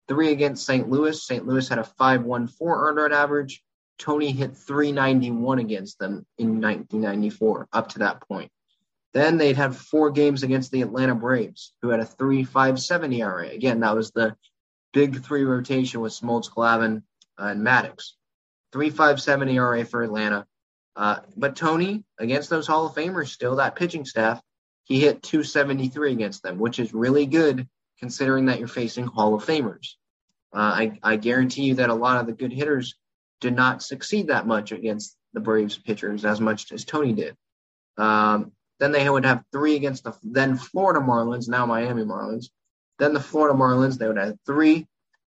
three 0.09 0.33
against 0.33 0.67
St. 0.67 0.89
Louis. 0.89 1.25
St. 1.25 1.47
Louis 1.47 1.69
had 1.69 1.79
a 1.79 1.85
514 1.85 2.57
earned 2.61 2.97
run 2.97 3.13
average. 3.13 3.63
Tony 3.99 4.33
hit 4.33 4.57
391 4.57 5.59
against 5.59 5.99
them 5.99 6.27
in 6.39 6.61
1994 6.61 7.69
up 7.73 7.89
to 7.91 8.01
that 8.01 8.21
point. 8.27 8.51
Then 9.15 9.37
they'd 9.37 9.57
had 9.57 9.77
four 9.77 10.11
games 10.11 10.43
against 10.43 10.73
the 10.73 10.83
Atlanta 10.83 11.15
Braves, 11.15 11.75
who 11.83 11.91
had 11.91 12.01
a 12.01 12.05
3.57 12.05 13.19
ERA. 13.19 13.49
Again, 13.49 13.81
that 13.81 13.95
was 13.95 14.11
the 14.11 14.35
big 14.93 15.23
three 15.23 15.45
rotation 15.45 16.01
with 16.01 16.13
Smoltz, 16.13 16.51
Glavine, 16.51 17.03
uh, 17.39 17.47
and 17.47 17.65
Maddux. 17.65 18.13
357 18.73 19.49
ERA 19.49 19.85
for 19.85 20.03
Atlanta. 20.03 20.47
Uh, 20.95 21.21
but 21.37 21.57
Tony, 21.57 22.05
against 22.19 22.51
those 22.51 22.67
Hall 22.67 22.87
of 22.87 22.95
Famers, 22.95 23.29
still 23.29 23.57
that 23.57 23.77
pitching 23.77 24.05
staff, 24.05 24.41
he 24.85 25.01
hit 25.01 25.23
273 25.23 26.13
against 26.13 26.43
them, 26.43 26.59
which 26.59 26.79
is 26.79 26.93
really 26.93 27.27
good 27.27 27.69
considering 27.99 28.47
that 28.47 28.59
you're 28.59 28.69
facing 28.69 29.07
Hall 29.07 29.35
of 29.35 29.45
Famers. 29.45 29.95
Uh, 30.55 30.59
I, 30.59 30.99
I 31.03 31.17
guarantee 31.17 31.63
you 31.63 31.75
that 31.77 31.89
a 31.89 31.95
lot 31.95 32.21
of 32.21 32.27
the 32.27 32.33
good 32.33 32.53
hitters 32.53 32.97
did 33.41 33.55
not 33.55 33.83
succeed 33.83 34.29
that 34.29 34.47
much 34.47 34.73
against 34.73 35.17
the 35.33 35.41
Braves 35.41 35.79
pitchers 35.79 36.25
as 36.25 36.41
much 36.41 36.73
as 36.73 36.85
Tony 36.85 37.13
did. 37.13 37.37
Um, 37.97 38.53
then 38.81 38.93
they 38.93 39.09
would 39.09 39.25
have 39.25 39.45
three 39.53 39.77
against 39.77 40.05
the 40.05 40.15
then 40.23 40.57
Florida 40.57 41.01
Marlins, 41.01 41.49
now 41.49 41.65
Miami 41.67 42.05
Marlins. 42.05 42.47
Then 42.99 43.15
the 43.15 43.21
Florida 43.21 43.57
Marlins, 43.57 43.97
they 43.97 44.07
would 44.07 44.19
have 44.19 44.37
three. 44.45 44.87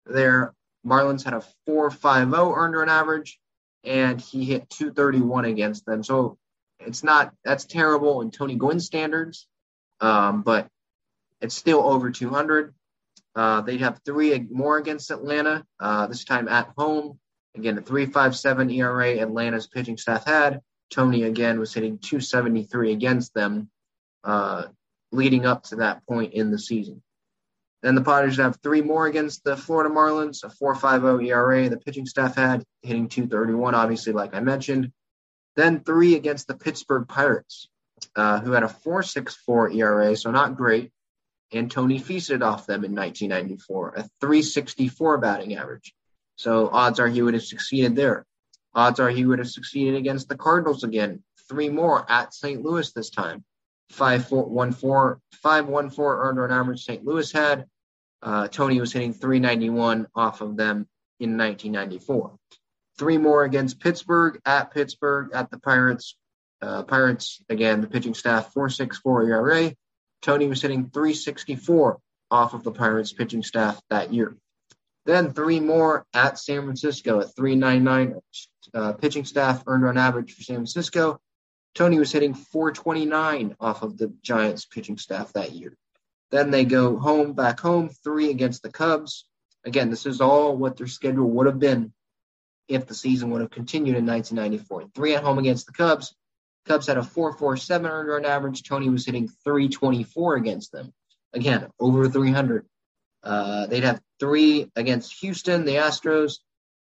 Their 0.05 0.53
Marlins 0.85 1.23
had 1.23 1.33
a 1.33 1.43
4.50 1.67 2.55
earned 2.55 2.75
run 2.75 2.89
average, 2.89 3.39
and 3.83 4.19
he 4.19 4.45
hit 4.45 4.69
231 4.69 5.45
against 5.45 5.85
them. 5.85 6.03
So 6.03 6.37
it's 6.79 7.03
not 7.03 7.33
that's 7.43 7.65
terrible 7.65 8.21
in 8.21 8.31
Tony 8.31 8.55
Gwynn 8.55 8.79
standards, 8.79 9.47
um, 9.99 10.41
but 10.41 10.67
it's 11.41 11.55
still 11.55 11.81
over 11.81 12.11
200. 12.11 12.73
Uh, 13.35 13.61
they'd 13.61 13.81
have 13.81 14.01
three 14.05 14.37
more 14.51 14.77
against 14.77 15.11
Atlanta, 15.11 15.65
uh, 15.79 16.07
this 16.07 16.25
time 16.25 16.47
at 16.47 16.69
home. 16.77 17.19
Again, 17.55 17.77
a 17.77 17.81
3.57 17.81 18.75
ERA 18.75 19.19
Atlanta's 19.19 19.67
pitching 19.67 19.97
staff 19.97 20.25
had. 20.25 20.61
Tony 20.89 21.23
again 21.23 21.59
was 21.59 21.73
hitting 21.73 21.99
273 21.99 22.91
against 22.91 23.33
them, 23.33 23.69
uh, 24.23 24.65
leading 25.11 25.45
up 25.45 25.63
to 25.63 25.77
that 25.77 26.05
point 26.07 26.33
in 26.33 26.51
the 26.51 26.59
season. 26.59 27.01
Then 27.81 27.95
the 27.95 28.01
Padres 28.01 28.37
have 28.37 28.59
three 28.61 28.81
more 28.81 29.07
against 29.07 29.43
the 29.43 29.55
Florida 29.55 29.93
Marlins, 29.93 30.43
a 30.43 30.49
4.50 30.49 31.27
ERA. 31.27 31.69
The 31.69 31.77
pitching 31.77 32.05
staff 32.05 32.35
had 32.35 32.63
hitting 32.81 33.07
231, 33.07 33.73
obviously, 33.73 34.11
like 34.11 34.33
I 34.33 34.41
mentioned. 34.41 34.91
Then 35.55 35.83
three 35.83 36.15
against 36.15 36.47
the 36.47 36.55
Pittsburgh 36.55 37.07
Pirates, 37.07 37.69
uh, 38.15 38.41
who 38.41 38.51
had 38.51 38.63
a 38.63 38.67
4.64 38.67 39.75
ERA, 39.75 40.15
so 40.15 40.31
not 40.31 40.57
great. 40.57 40.91
And 41.51 41.71
Tony 41.71 41.99
feasted 41.99 42.43
off 42.43 42.67
them 42.67 42.83
in 42.83 42.93
1994, 42.93 43.89
a 43.89 44.03
364 44.21 45.17
batting 45.17 45.55
average. 45.55 45.93
So 46.35 46.69
odds 46.69 46.99
are 46.99 47.07
he 47.07 47.21
would 47.21 47.33
have 47.33 47.43
succeeded 47.43 47.95
there. 47.95 48.25
Odds 48.73 48.99
are 48.99 49.09
he 49.09 49.25
would 49.25 49.39
have 49.39 49.49
succeeded 49.49 49.95
against 49.95 50.29
the 50.29 50.37
Cardinals 50.37 50.83
again. 50.83 51.23
Three 51.49 51.69
more 51.69 52.09
at 52.09 52.33
St. 52.33 52.61
Louis 52.61 52.91
this 52.91 53.09
time. 53.09 53.43
514, 53.91 55.19
514 55.41 56.05
earned 56.05 56.39
run 56.39 56.51
average 56.51 56.83
St. 56.83 57.05
Louis 57.05 57.31
had. 57.31 57.65
Uh, 58.21 58.47
Tony 58.47 58.79
was 58.79 58.91
hitting 58.91 59.13
391 59.13 60.07
off 60.15 60.41
of 60.41 60.57
them 60.57 60.87
in 61.19 61.37
1994. 61.37 62.35
Three 62.97 63.17
more 63.17 63.43
against 63.43 63.79
Pittsburgh, 63.79 64.39
at 64.45 64.71
Pittsburgh, 64.73 65.31
at 65.33 65.49
the 65.49 65.59
Pirates, 65.59 66.17
uh, 66.61 66.83
Pirates, 66.83 67.41
again, 67.49 67.81
the 67.81 67.87
pitching 67.87 68.13
staff 68.13 68.51
464 68.53 69.29
ERA. 69.29 69.73
Tony 70.21 70.47
was 70.47 70.61
hitting 70.61 70.89
364 70.89 71.99
off 72.29 72.53
of 72.53 72.63
the 72.63 72.71
Pirates 72.71 73.13
pitching 73.13 73.41
staff 73.41 73.81
that 73.89 74.13
year. 74.13 74.35
Then 75.05 75.33
three 75.33 75.59
more 75.59 76.05
at 76.13 76.37
San 76.37 76.63
Francisco 76.63 77.21
at 77.21 77.35
399 77.35 78.19
uh, 78.73 78.93
pitching 78.93 79.25
staff 79.25 79.63
earned 79.65 79.83
run 79.83 79.97
average 79.97 80.33
for 80.33 80.43
San 80.43 80.57
Francisco. 80.57 81.19
Tony 81.75 81.99
was 81.99 82.11
hitting 82.11 82.33
429 82.33 83.55
off 83.59 83.83
of 83.83 83.97
the 83.97 84.13
Giants 84.21 84.65
pitching 84.65 84.97
staff 84.97 85.33
that 85.33 85.51
year. 85.51 85.77
Then 86.31 86.51
they 86.51 86.65
go 86.65 86.97
home, 86.97 87.33
back 87.33 87.59
home, 87.59 87.89
three 87.89 88.29
against 88.29 88.61
the 88.61 88.71
Cubs. 88.71 89.25
Again, 89.65 89.89
this 89.89 90.05
is 90.05 90.21
all 90.21 90.55
what 90.55 90.77
their 90.77 90.87
schedule 90.87 91.29
would 91.31 91.47
have 91.47 91.59
been 91.59 91.93
if 92.67 92.85
the 92.85 92.93
season 92.93 93.31
would 93.31 93.41
have 93.41 93.49
continued 93.49 93.97
in 93.97 94.05
1994. 94.05 94.91
Three 94.93 95.15
at 95.15 95.23
home 95.23 95.39
against 95.39 95.65
the 95.65 95.73
Cubs. 95.73 96.13
Cubs 96.65 96.87
had 96.87 96.97
a 96.97 97.01
4.47 97.01 97.89
earned 97.89 98.09
run 98.09 98.25
average. 98.25 98.63
Tony 98.63 98.89
was 98.89 99.05
hitting 99.05 99.27
324 99.43 100.35
against 100.35 100.71
them. 100.71 100.93
Again, 101.33 101.67
over 101.79 102.07
300. 102.07 102.65
Uh, 103.23 103.65
they'd 103.67 103.83
have 103.83 104.01
three 104.19 104.71
against 104.75 105.19
Houston, 105.21 105.65
the 105.65 105.75
Astros, 105.75 106.37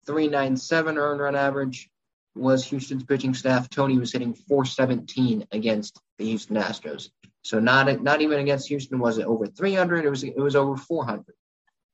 397 0.05 0.97
earned 0.97 1.21
run 1.21 1.35
average 1.35 1.89
was 2.37 2.65
Houston's 2.65 3.03
pitching 3.03 3.33
staff. 3.33 3.69
Tony 3.69 3.97
was 3.97 4.11
hitting 4.11 4.33
417 4.33 5.47
against 5.51 5.99
the 6.17 6.25
Houston 6.25 6.57
Astros. 6.57 7.09
So 7.43 7.59
not 7.59 8.01
not 8.01 8.21
even 8.21 8.39
against 8.39 8.67
Houston 8.67 8.99
was 8.99 9.17
it 9.17 9.25
over 9.25 9.47
300. 9.47 10.05
It 10.05 10.09
was 10.09 10.23
it 10.23 10.37
was 10.37 10.55
over 10.55 10.75
400. 10.75 11.25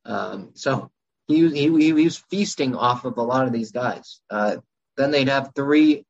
Um, 0.06 0.52
so 0.56 0.92
he, 1.28 1.50
he 1.50 1.94
he 1.94 1.94
was 1.94 2.24
feasting 2.30 2.76
off 2.76 3.06
of 3.06 3.18
a 3.18 3.24
lot 3.24 3.46
of 3.46 3.54
these 3.54 3.72
guys. 3.72 4.22
Uh, 4.30 4.58
then 4.98 5.12
they'd 5.12 5.30
have 5.30 5.52
three 5.56 6.06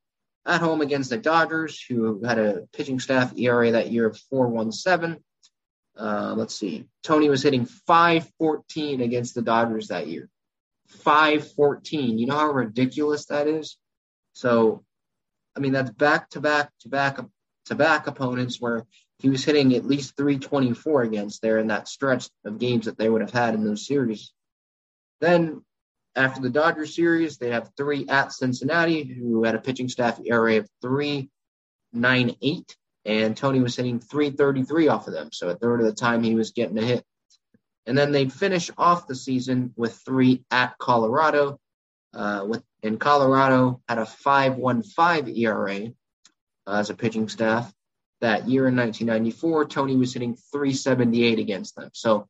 at 0.46 0.62
home 0.62 0.82
against 0.82 1.10
the 1.10 1.18
Dodgers, 1.18 1.82
who 1.88 2.24
had 2.24 2.38
a 2.38 2.68
pitching 2.74 3.00
staff 3.00 3.38
ERA 3.38 3.72
that 3.72 3.92
year 3.92 4.08
of 4.08 4.20
4.17. 4.32 5.18
Uh, 5.98 6.34
let's 6.36 6.56
see. 6.56 6.86
Tony 7.04 7.30
was 7.30 7.44
hitting 7.44 7.66
514 7.66 9.02
against 9.02 9.36
the 9.36 9.42
Dodgers 9.42 9.88
that 9.88 10.08
year. 10.08 10.30
514. 10.88 12.18
You 12.18 12.28
know 12.28 12.38
how 12.38 12.52
ridiculous 12.52 13.25
that 13.28 13.48
is? 13.48 13.78
So, 14.34 14.84
I 15.56 15.60
mean, 15.60 15.74
that's 15.74 15.92
back 15.92 16.30
to 16.32 16.42
back 16.42 16.72
to 16.82 16.90
back 16.90 17.20
to 17.68 17.75
back 17.75 18.08
opponents 18.08 18.60
where 18.60 18.86
he 19.20 19.30
was 19.30 19.46
hitting 19.46 19.74
at 19.74 19.86
least 19.86 20.18
324 20.18 21.04
against 21.04 21.42
there 21.42 21.60
in 21.60 21.68
that 21.68 21.88
stretch 21.88 22.28
of 22.44 22.60
games 22.60 22.86
that 22.86 22.98
they 22.98 23.10
would 23.10 23.22
have 23.22 23.32
had 23.32 23.54
in 23.54 23.63
those 23.63 23.88
series. 23.88 24.34
Then, 25.22 25.63
after 26.16 26.42
the 26.42 26.50
Dodgers 26.50 26.96
series, 26.96 27.38
they 27.38 27.52
have 27.52 27.72
three 27.78 28.06
at 28.08 28.34
Cincinnati, 28.34 29.04
who 29.04 29.44
had 29.44 29.56
a 29.56 29.60
pitching 29.60 29.90
staff 29.90 30.20
ERA 30.25 30.58
of 30.58 30.68
398 30.82 32.75
and 33.06 33.36
Tony 33.36 33.60
was 33.60 33.75
hitting 33.75 34.00
333 34.00 34.88
off 34.88 35.08
of 35.08 35.13
them. 35.13 35.30
So 35.32 35.50
a 35.50 35.56
third 35.56 35.82
of 35.82 35.86
the 35.86 35.94
time 35.94 36.24
he 36.24 36.36
was 36.36 36.52
getting 36.52 36.78
a 36.78 36.82
hit. 36.82 37.04
And 37.86 37.98
then 37.98 38.12
they'd 38.12 38.32
finish 38.32 38.72
off 38.78 39.08
the 39.08 39.16
season 39.16 39.74
with 39.75 39.94
three 40.06 40.44
at 40.50 40.78
Colorado. 40.78 41.60
Uh, 42.13 42.46
with 42.48 42.63
and 42.84 43.00
Colorado 43.00 43.82
had 43.88 43.98
a 43.98 44.04
5.15 44.04 45.38
ERA 45.38 45.88
uh, 46.68 46.80
as 46.80 46.90
a 46.90 46.94
pitching 46.94 47.30
staff. 47.30 47.72
That 48.22 48.48
year 48.48 48.68
in 48.68 48.75
1994, 48.75 49.66
Tony 49.66 49.98
was 49.98 50.13
hitting 50.13 50.38
378 50.52 51.40
against 51.40 51.75
them. 51.75 51.90
So 51.94 52.30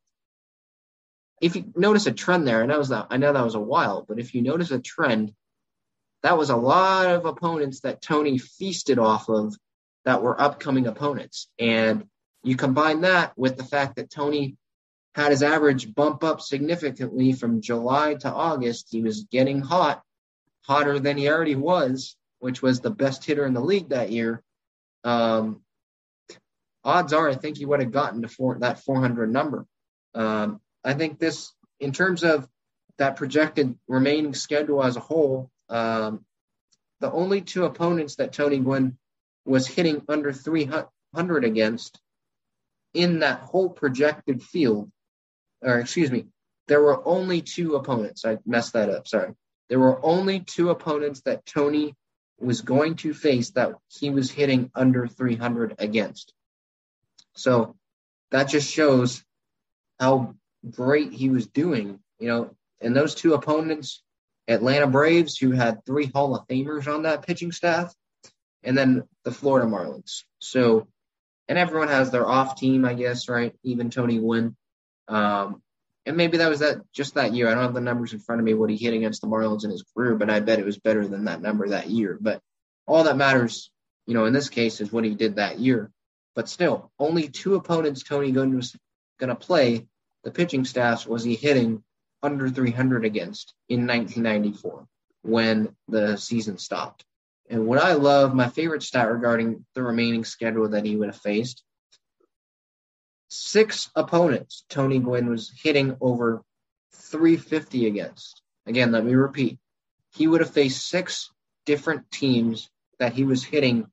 if 1.40 1.54
you 1.54 1.72
notice 1.76 2.06
a 2.06 2.12
trend 2.12 2.46
there, 2.46 2.62
and 2.62 2.70
that 2.70 2.78
was 2.78 2.90
I 2.90 3.16
know 3.16 3.32
that 3.32 3.44
was 3.44 3.54
a 3.54 3.60
while, 3.60 4.04
but 4.08 4.18
if 4.18 4.34
you 4.34 4.42
notice 4.42 4.70
a 4.70 4.80
trend, 4.80 5.32
that 6.22 6.38
was 6.38 6.50
a 6.50 6.56
lot 6.56 7.06
of 7.06 7.26
opponents 7.26 7.80
that 7.80 8.02
Tony 8.02 8.38
feasted 8.38 8.98
off 8.98 9.28
of 9.28 9.54
that 10.04 10.22
were 10.22 10.40
upcoming 10.40 10.86
opponents. 10.86 11.48
And 11.58 12.06
you 12.42 12.56
combine 12.56 13.02
that 13.02 13.32
with 13.36 13.56
the 13.56 13.64
fact 13.64 13.96
that 13.96 14.10
Tony 14.10 14.56
had 15.14 15.30
his 15.30 15.42
average 15.42 15.94
bump 15.94 16.24
up 16.24 16.40
significantly 16.40 17.32
from 17.32 17.60
July 17.60 18.14
to 18.14 18.32
August. 18.32 18.88
He 18.90 19.00
was 19.00 19.24
getting 19.30 19.60
hot, 19.60 20.02
hotter 20.66 20.98
than 20.98 21.16
he 21.16 21.28
already 21.28 21.56
was, 21.56 22.16
which 22.38 22.62
was 22.62 22.80
the 22.80 22.90
best 22.90 23.24
hitter 23.24 23.46
in 23.46 23.54
the 23.54 23.60
league 23.60 23.90
that 23.90 24.10
year. 24.10 24.42
Um, 25.04 25.62
odds 26.82 27.12
are, 27.12 27.28
I 27.28 27.34
think 27.34 27.58
he 27.58 27.66
would 27.66 27.80
have 27.80 27.92
gotten 27.92 28.22
to 28.22 28.28
four, 28.28 28.58
that 28.60 28.80
400 28.80 29.30
number. 29.30 29.66
Um, 30.14 30.60
I 30.82 30.94
think 30.94 31.18
this, 31.18 31.52
in 31.80 31.92
terms 31.92 32.24
of 32.24 32.48
that 32.98 33.16
projected 33.16 33.76
remaining 33.88 34.34
schedule 34.34 34.82
as 34.82 34.96
a 34.96 35.00
whole, 35.00 35.50
um, 35.68 36.24
the 37.00 37.10
only 37.10 37.40
two 37.40 37.64
opponents 37.64 38.16
that 38.16 38.32
Tony 38.32 38.58
Gwynn 38.58 38.96
was 39.44 39.66
hitting 39.66 40.02
under 40.08 40.32
300 40.32 41.44
against 41.44 42.00
in 42.94 43.18
that 43.18 43.40
whole 43.40 43.68
projected 43.68 44.42
field, 44.42 44.90
or 45.60 45.78
excuse 45.78 46.10
me, 46.10 46.26
there 46.68 46.80
were 46.80 47.06
only 47.06 47.42
two 47.42 47.74
opponents. 47.74 48.24
I 48.24 48.38
messed 48.46 48.72
that 48.74 48.88
up. 48.88 49.06
Sorry. 49.06 49.34
There 49.68 49.80
were 49.80 50.04
only 50.04 50.40
two 50.40 50.70
opponents 50.70 51.22
that 51.22 51.46
Tony 51.46 51.94
was 52.38 52.60
going 52.60 52.96
to 52.96 53.14
face 53.14 53.50
that 53.50 53.72
he 53.88 54.10
was 54.10 54.30
hitting 54.30 54.70
under 54.74 55.06
300 55.06 55.76
against. 55.78 56.32
So 57.34 57.76
that 58.30 58.48
just 58.48 58.70
shows 58.70 59.24
how 59.98 60.34
great 60.68 61.12
he 61.12 61.30
was 61.30 61.46
doing. 61.46 62.00
You 62.18 62.28
know, 62.28 62.50
and 62.80 62.94
those 62.94 63.14
two 63.14 63.34
opponents, 63.34 64.02
Atlanta 64.48 64.86
Braves, 64.86 65.36
who 65.38 65.52
had 65.52 65.84
three 65.84 66.06
Hall 66.06 66.34
of 66.36 66.46
Famers 66.46 66.92
on 66.92 67.02
that 67.02 67.26
pitching 67.26 67.52
staff, 67.52 67.94
and 68.62 68.76
then 68.76 69.04
the 69.24 69.32
Florida 69.32 69.66
Marlins. 69.66 70.24
So, 70.38 70.86
and 71.48 71.58
everyone 71.58 71.88
has 71.88 72.10
their 72.10 72.26
off 72.26 72.56
team, 72.56 72.84
I 72.84 72.94
guess, 72.94 73.28
right? 73.28 73.54
Even 73.62 73.90
Tony 73.90 74.18
Gwynn. 74.18 74.56
Um, 75.08 75.62
and 76.06 76.16
maybe 76.16 76.38
that 76.38 76.50
was 76.50 76.60
that 76.60 76.80
just 76.92 77.14
that 77.14 77.32
year. 77.32 77.48
I 77.48 77.54
don't 77.54 77.62
have 77.62 77.74
the 77.74 77.80
numbers 77.80 78.12
in 78.12 78.20
front 78.20 78.40
of 78.40 78.44
me 78.44 78.54
what 78.54 78.70
he 78.70 78.76
hit 78.76 78.94
against 78.94 79.20
the 79.20 79.26
Marlins 79.26 79.64
in 79.64 79.70
his 79.70 79.84
career, 79.94 80.14
but 80.14 80.30
I 80.30 80.40
bet 80.40 80.58
it 80.58 80.66
was 80.66 80.78
better 80.78 81.06
than 81.06 81.24
that 81.24 81.40
number 81.40 81.68
that 81.68 81.88
year. 81.88 82.18
But 82.20 82.40
all 82.86 83.04
that 83.04 83.16
matters, 83.16 83.70
you 84.06 84.14
know, 84.14 84.26
in 84.26 84.32
this 84.32 84.50
case 84.50 84.80
is 84.80 84.92
what 84.92 85.04
he 85.04 85.14
did 85.14 85.36
that 85.36 85.58
year. 85.58 85.90
But 86.34 86.48
still, 86.48 86.90
only 86.98 87.28
two 87.28 87.54
opponents 87.54 88.02
Tony 88.02 88.32
Gwynn 88.32 88.56
was 88.56 88.76
going 89.18 89.28
to 89.28 89.36
play. 89.36 89.86
The 90.24 90.30
pitching 90.30 90.64
staffs 90.64 91.06
was 91.06 91.24
he 91.24 91.36
hitting 91.36 91.82
under 92.22 92.50
300 92.50 93.04
against 93.04 93.54
in 93.68 93.86
1994 93.86 94.86
when 95.22 95.74
the 95.88 96.16
season 96.16 96.58
stopped. 96.58 97.04
And 97.48 97.66
what 97.66 97.78
I 97.78 97.92
love, 97.92 98.34
my 98.34 98.48
favorite 98.48 98.82
stat 98.82 99.10
regarding 99.10 99.64
the 99.74 99.82
remaining 99.82 100.24
schedule 100.24 100.68
that 100.70 100.84
he 100.84 100.96
would 100.96 101.08
have 101.08 101.20
faced 101.20 101.62
six 103.28 103.90
opponents 103.94 104.64
Tony 104.68 104.98
Gwynn 104.98 105.28
was 105.28 105.52
hitting 105.62 105.96
over 106.00 106.42
350 106.92 107.86
against. 107.86 108.42
Again, 108.66 108.92
let 108.92 109.04
me 109.04 109.14
repeat. 109.14 109.58
He 110.12 110.26
would 110.26 110.40
have 110.40 110.50
faced 110.50 110.88
six 110.88 111.30
different 111.66 112.10
teams 112.10 112.70
that 112.98 113.12
he 113.12 113.24
was 113.24 113.44
hitting 113.44 113.86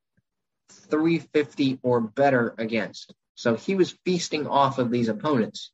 350 0.69 1.79
or 1.81 2.01
better 2.01 2.53
against. 2.57 3.13
So 3.35 3.55
he 3.55 3.75
was 3.75 3.97
feasting 4.05 4.47
off 4.47 4.77
of 4.77 4.91
these 4.91 5.09
opponents. 5.09 5.71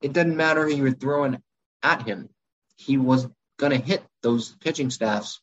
It 0.00 0.12
didn't 0.12 0.36
matter 0.36 0.64
who 0.64 0.74
you 0.74 0.82
were 0.84 0.90
throwing 0.92 1.42
at 1.82 2.02
him. 2.02 2.28
He 2.76 2.96
was 2.98 3.28
going 3.58 3.72
to 3.72 3.78
hit 3.78 4.04
those 4.22 4.54
pitching 4.60 4.90
staffs 4.90 5.40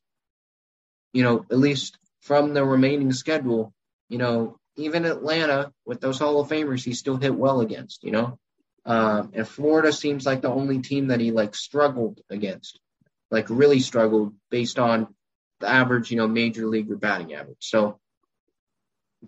you 1.14 1.24
know, 1.24 1.46
at 1.52 1.58
least 1.58 1.98
from 2.22 2.54
the 2.54 2.64
remaining 2.64 3.12
schedule, 3.14 3.74
you 4.10 4.18
know, 4.18 4.58
even 4.76 5.06
Atlanta 5.06 5.72
with 5.86 6.02
those 6.02 6.20
Hall 6.20 6.40
of 6.40 6.50
Famers, 6.50 6.84
he 6.84 6.94
still 6.94 7.18
hit 7.18 7.36
well 7.36 7.62
against, 7.62 8.04
you 8.04 8.12
know. 8.12 8.40
Um, 8.86 9.32
and 9.34 9.48
Florida 9.48 9.92
seems 9.92 10.26
like 10.26 10.42
the 10.42 10.50
only 10.50 10.80
team 10.80 11.08
that 11.08 11.20
he 11.20 11.32
like 11.32 11.54
struggled 11.56 12.22
against, 12.30 12.80
like 13.30 13.50
really 13.50 13.80
struggled 13.80 14.34
based 14.50 14.80
on 14.80 15.14
the 15.60 15.68
average, 15.68 16.12
you 16.12 16.18
know, 16.18 16.28
major 16.28 16.66
leaguer 16.66 16.96
batting 16.96 17.34
average. 17.34 17.58
So 17.60 18.00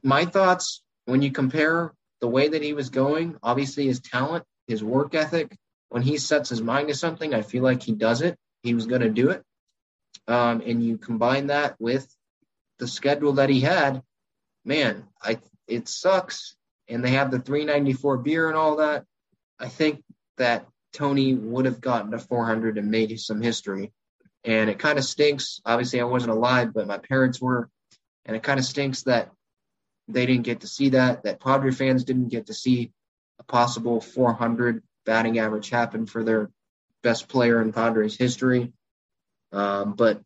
my 0.03 0.25
thoughts 0.25 0.81
when 1.05 1.21
you 1.21 1.31
compare 1.31 1.93
the 2.21 2.27
way 2.27 2.47
that 2.47 2.63
he 2.63 2.73
was 2.73 2.89
going, 2.89 3.37
obviously 3.43 3.87
his 3.87 3.99
talent, 3.99 4.45
his 4.67 4.83
work 4.83 5.13
ethic, 5.15 5.57
when 5.89 6.01
he 6.01 6.17
sets 6.17 6.49
his 6.49 6.61
mind 6.61 6.87
to 6.87 6.93
something, 6.93 7.33
I 7.33 7.41
feel 7.41 7.63
like 7.63 7.83
he 7.83 7.91
does 7.91 8.21
it. 8.21 8.37
He 8.63 8.73
was 8.73 8.85
going 8.85 9.01
to 9.01 9.09
do 9.09 9.31
it 9.31 9.43
um, 10.27 10.61
and 10.65 10.83
you 10.83 10.97
combine 10.97 11.47
that 11.47 11.75
with 11.79 12.07
the 12.79 12.87
schedule 12.87 13.33
that 13.33 13.49
he 13.49 13.61
had, 13.61 14.01
man, 14.65 15.05
I 15.21 15.39
it 15.67 15.87
sucks. 15.87 16.55
And 16.87 17.03
they 17.03 17.11
have 17.11 17.31
the 17.31 17.39
394 17.39 18.17
beer 18.17 18.49
and 18.49 18.57
all 18.57 18.77
that. 18.77 19.05
I 19.59 19.69
think 19.69 20.03
that 20.37 20.67
Tony 20.93 21.33
would 21.33 21.65
have 21.65 21.79
gotten 21.79 22.11
to 22.11 22.19
400 22.19 22.77
and 22.77 22.91
made 22.91 23.17
some 23.19 23.41
history. 23.41 23.93
And 24.43 24.69
it 24.69 24.79
kind 24.79 24.97
of 24.97 25.05
stinks. 25.05 25.61
Obviously, 25.65 26.01
I 26.01 26.05
wasn't 26.05 26.33
alive, 26.33 26.73
but 26.73 26.87
my 26.87 26.97
parents 26.97 27.39
were. 27.39 27.69
And 28.25 28.35
it 28.35 28.43
kind 28.43 28.59
of 28.59 28.65
stinks 28.65 29.03
that 29.03 29.31
they 30.07 30.25
didn't 30.25 30.43
get 30.43 30.61
to 30.61 30.67
see 30.67 30.89
that, 30.89 31.23
that 31.23 31.39
Padre 31.39 31.71
fans 31.71 32.03
didn't 32.03 32.29
get 32.29 32.47
to 32.47 32.53
see 32.53 32.91
a 33.39 33.43
possible 33.43 34.01
400 34.01 34.83
batting 35.05 35.39
average 35.39 35.69
happen 35.69 36.05
for 36.05 36.23
their 36.23 36.49
best 37.01 37.27
player 37.27 37.61
in 37.61 37.71
Padres 37.71 38.17
history. 38.17 38.73
Um, 39.51 39.93
but 39.93 40.21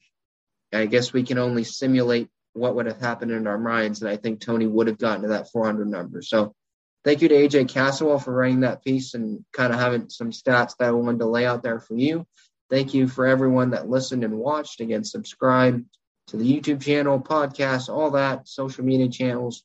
I 0.74 0.88
guess 0.88 1.14
we 1.14 1.24
can 1.24 1.38
only 1.38 1.64
simulate 1.64 2.30
what 2.56 2.76
would 2.76 2.86
have 2.86 3.00
happened 3.00 3.32
in 3.32 3.48
our 3.48 3.58
minds, 3.58 4.02
and 4.02 4.10
I 4.10 4.16
think 4.16 4.40
Tony 4.40 4.66
would 4.66 4.88
have 4.88 4.98
gotten 4.98 5.24
to 5.24 5.28
that 5.30 5.52
400 5.52 5.88
number. 5.88 6.22
So 6.22 6.56
thank 7.04 7.22
you 7.22 7.28
to 7.28 7.36
AJ 7.36 7.68
Cassavell 7.70 8.24
for 8.24 8.34
writing 8.34 8.62
that 8.62 8.84
piece 8.84 9.14
and 9.14 9.44
kind 9.52 9.74
of 9.74 9.80
having 9.80 10.10
some 10.10 10.32
stats 10.32 10.78
that 10.78 10.88
I 10.88 10.92
wanted 10.92 11.20
to 11.20 11.28
lay 11.28 11.46
out 11.46 11.64
there 11.64 11.80
for 11.80 11.96
you. 11.96 12.26
Thank 12.70 12.94
you 12.94 13.08
for 13.08 13.28
everyone 13.28 13.72
that 13.72 13.90
listened 13.90 14.24
and 14.24 14.38
watched. 14.38 14.80
Again, 14.80 15.04
subscribe 15.04 15.84
to 16.28 16.38
the 16.38 16.46
YouTube 16.46 16.82
channel, 16.82 17.20
podcast, 17.20 17.90
all 17.90 18.12
that, 18.12 18.48
social 18.48 18.86
media 18.86 19.10
channels. 19.10 19.64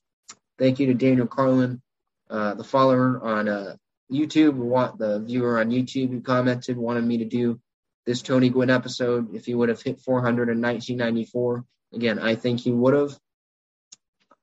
Thank 0.59 0.79
you 0.79 0.87
to 0.87 0.93
Daniel 0.93 1.27
Carlin, 1.27 1.81
uh, 2.29 2.55
the 2.55 2.63
follower 2.63 3.19
on 3.23 3.47
uh, 3.47 3.75
YouTube, 4.11 4.53
want 4.53 4.99
the 4.99 5.19
viewer 5.21 5.59
on 5.59 5.71
YouTube 5.71 6.11
who 6.11 6.21
commented, 6.21 6.77
wanted 6.77 7.05
me 7.05 7.19
to 7.19 7.25
do 7.25 7.59
this 8.05 8.21
Tony 8.21 8.49
Gwynn 8.49 8.69
episode 8.69 9.33
if 9.33 9.45
he 9.45 9.55
would 9.55 9.69
have 9.69 9.81
hit 9.81 10.01
400 10.01 10.49
in 10.49 10.61
1994. 10.61 11.63
Again, 11.93 12.19
I 12.19 12.35
think 12.35 12.59
he 12.59 12.71
would 12.71 12.93
have. 12.93 13.17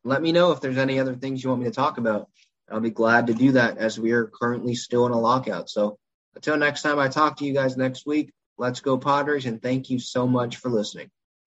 Let 0.04 0.22
me 0.22 0.32
know 0.32 0.52
if 0.52 0.60
there's 0.60 0.78
any 0.78 0.98
other 0.98 1.14
things 1.14 1.42
you 1.42 1.50
want 1.50 1.62
me 1.62 1.68
to 1.68 1.74
talk 1.74 1.98
about. 1.98 2.28
I'll 2.70 2.80
be 2.80 2.90
glad 2.90 3.28
to 3.28 3.34
do 3.34 3.52
that 3.52 3.78
as 3.78 3.98
we 3.98 4.12
are 4.12 4.26
currently 4.26 4.74
still 4.74 5.06
in 5.06 5.12
a 5.12 5.18
lockout. 5.18 5.70
So 5.70 5.98
until 6.34 6.56
next 6.56 6.82
time 6.82 6.98
I 6.98 7.08
talk 7.08 7.38
to 7.38 7.44
you 7.44 7.54
guys 7.54 7.76
next 7.76 8.06
week, 8.06 8.32
let's 8.58 8.80
go 8.80 8.98
Padres 8.98 9.46
and 9.46 9.62
thank 9.62 9.90
you 9.90 9.98
so 9.98 10.26
much 10.26 10.56
for 10.56 10.68
listening. 10.68 11.10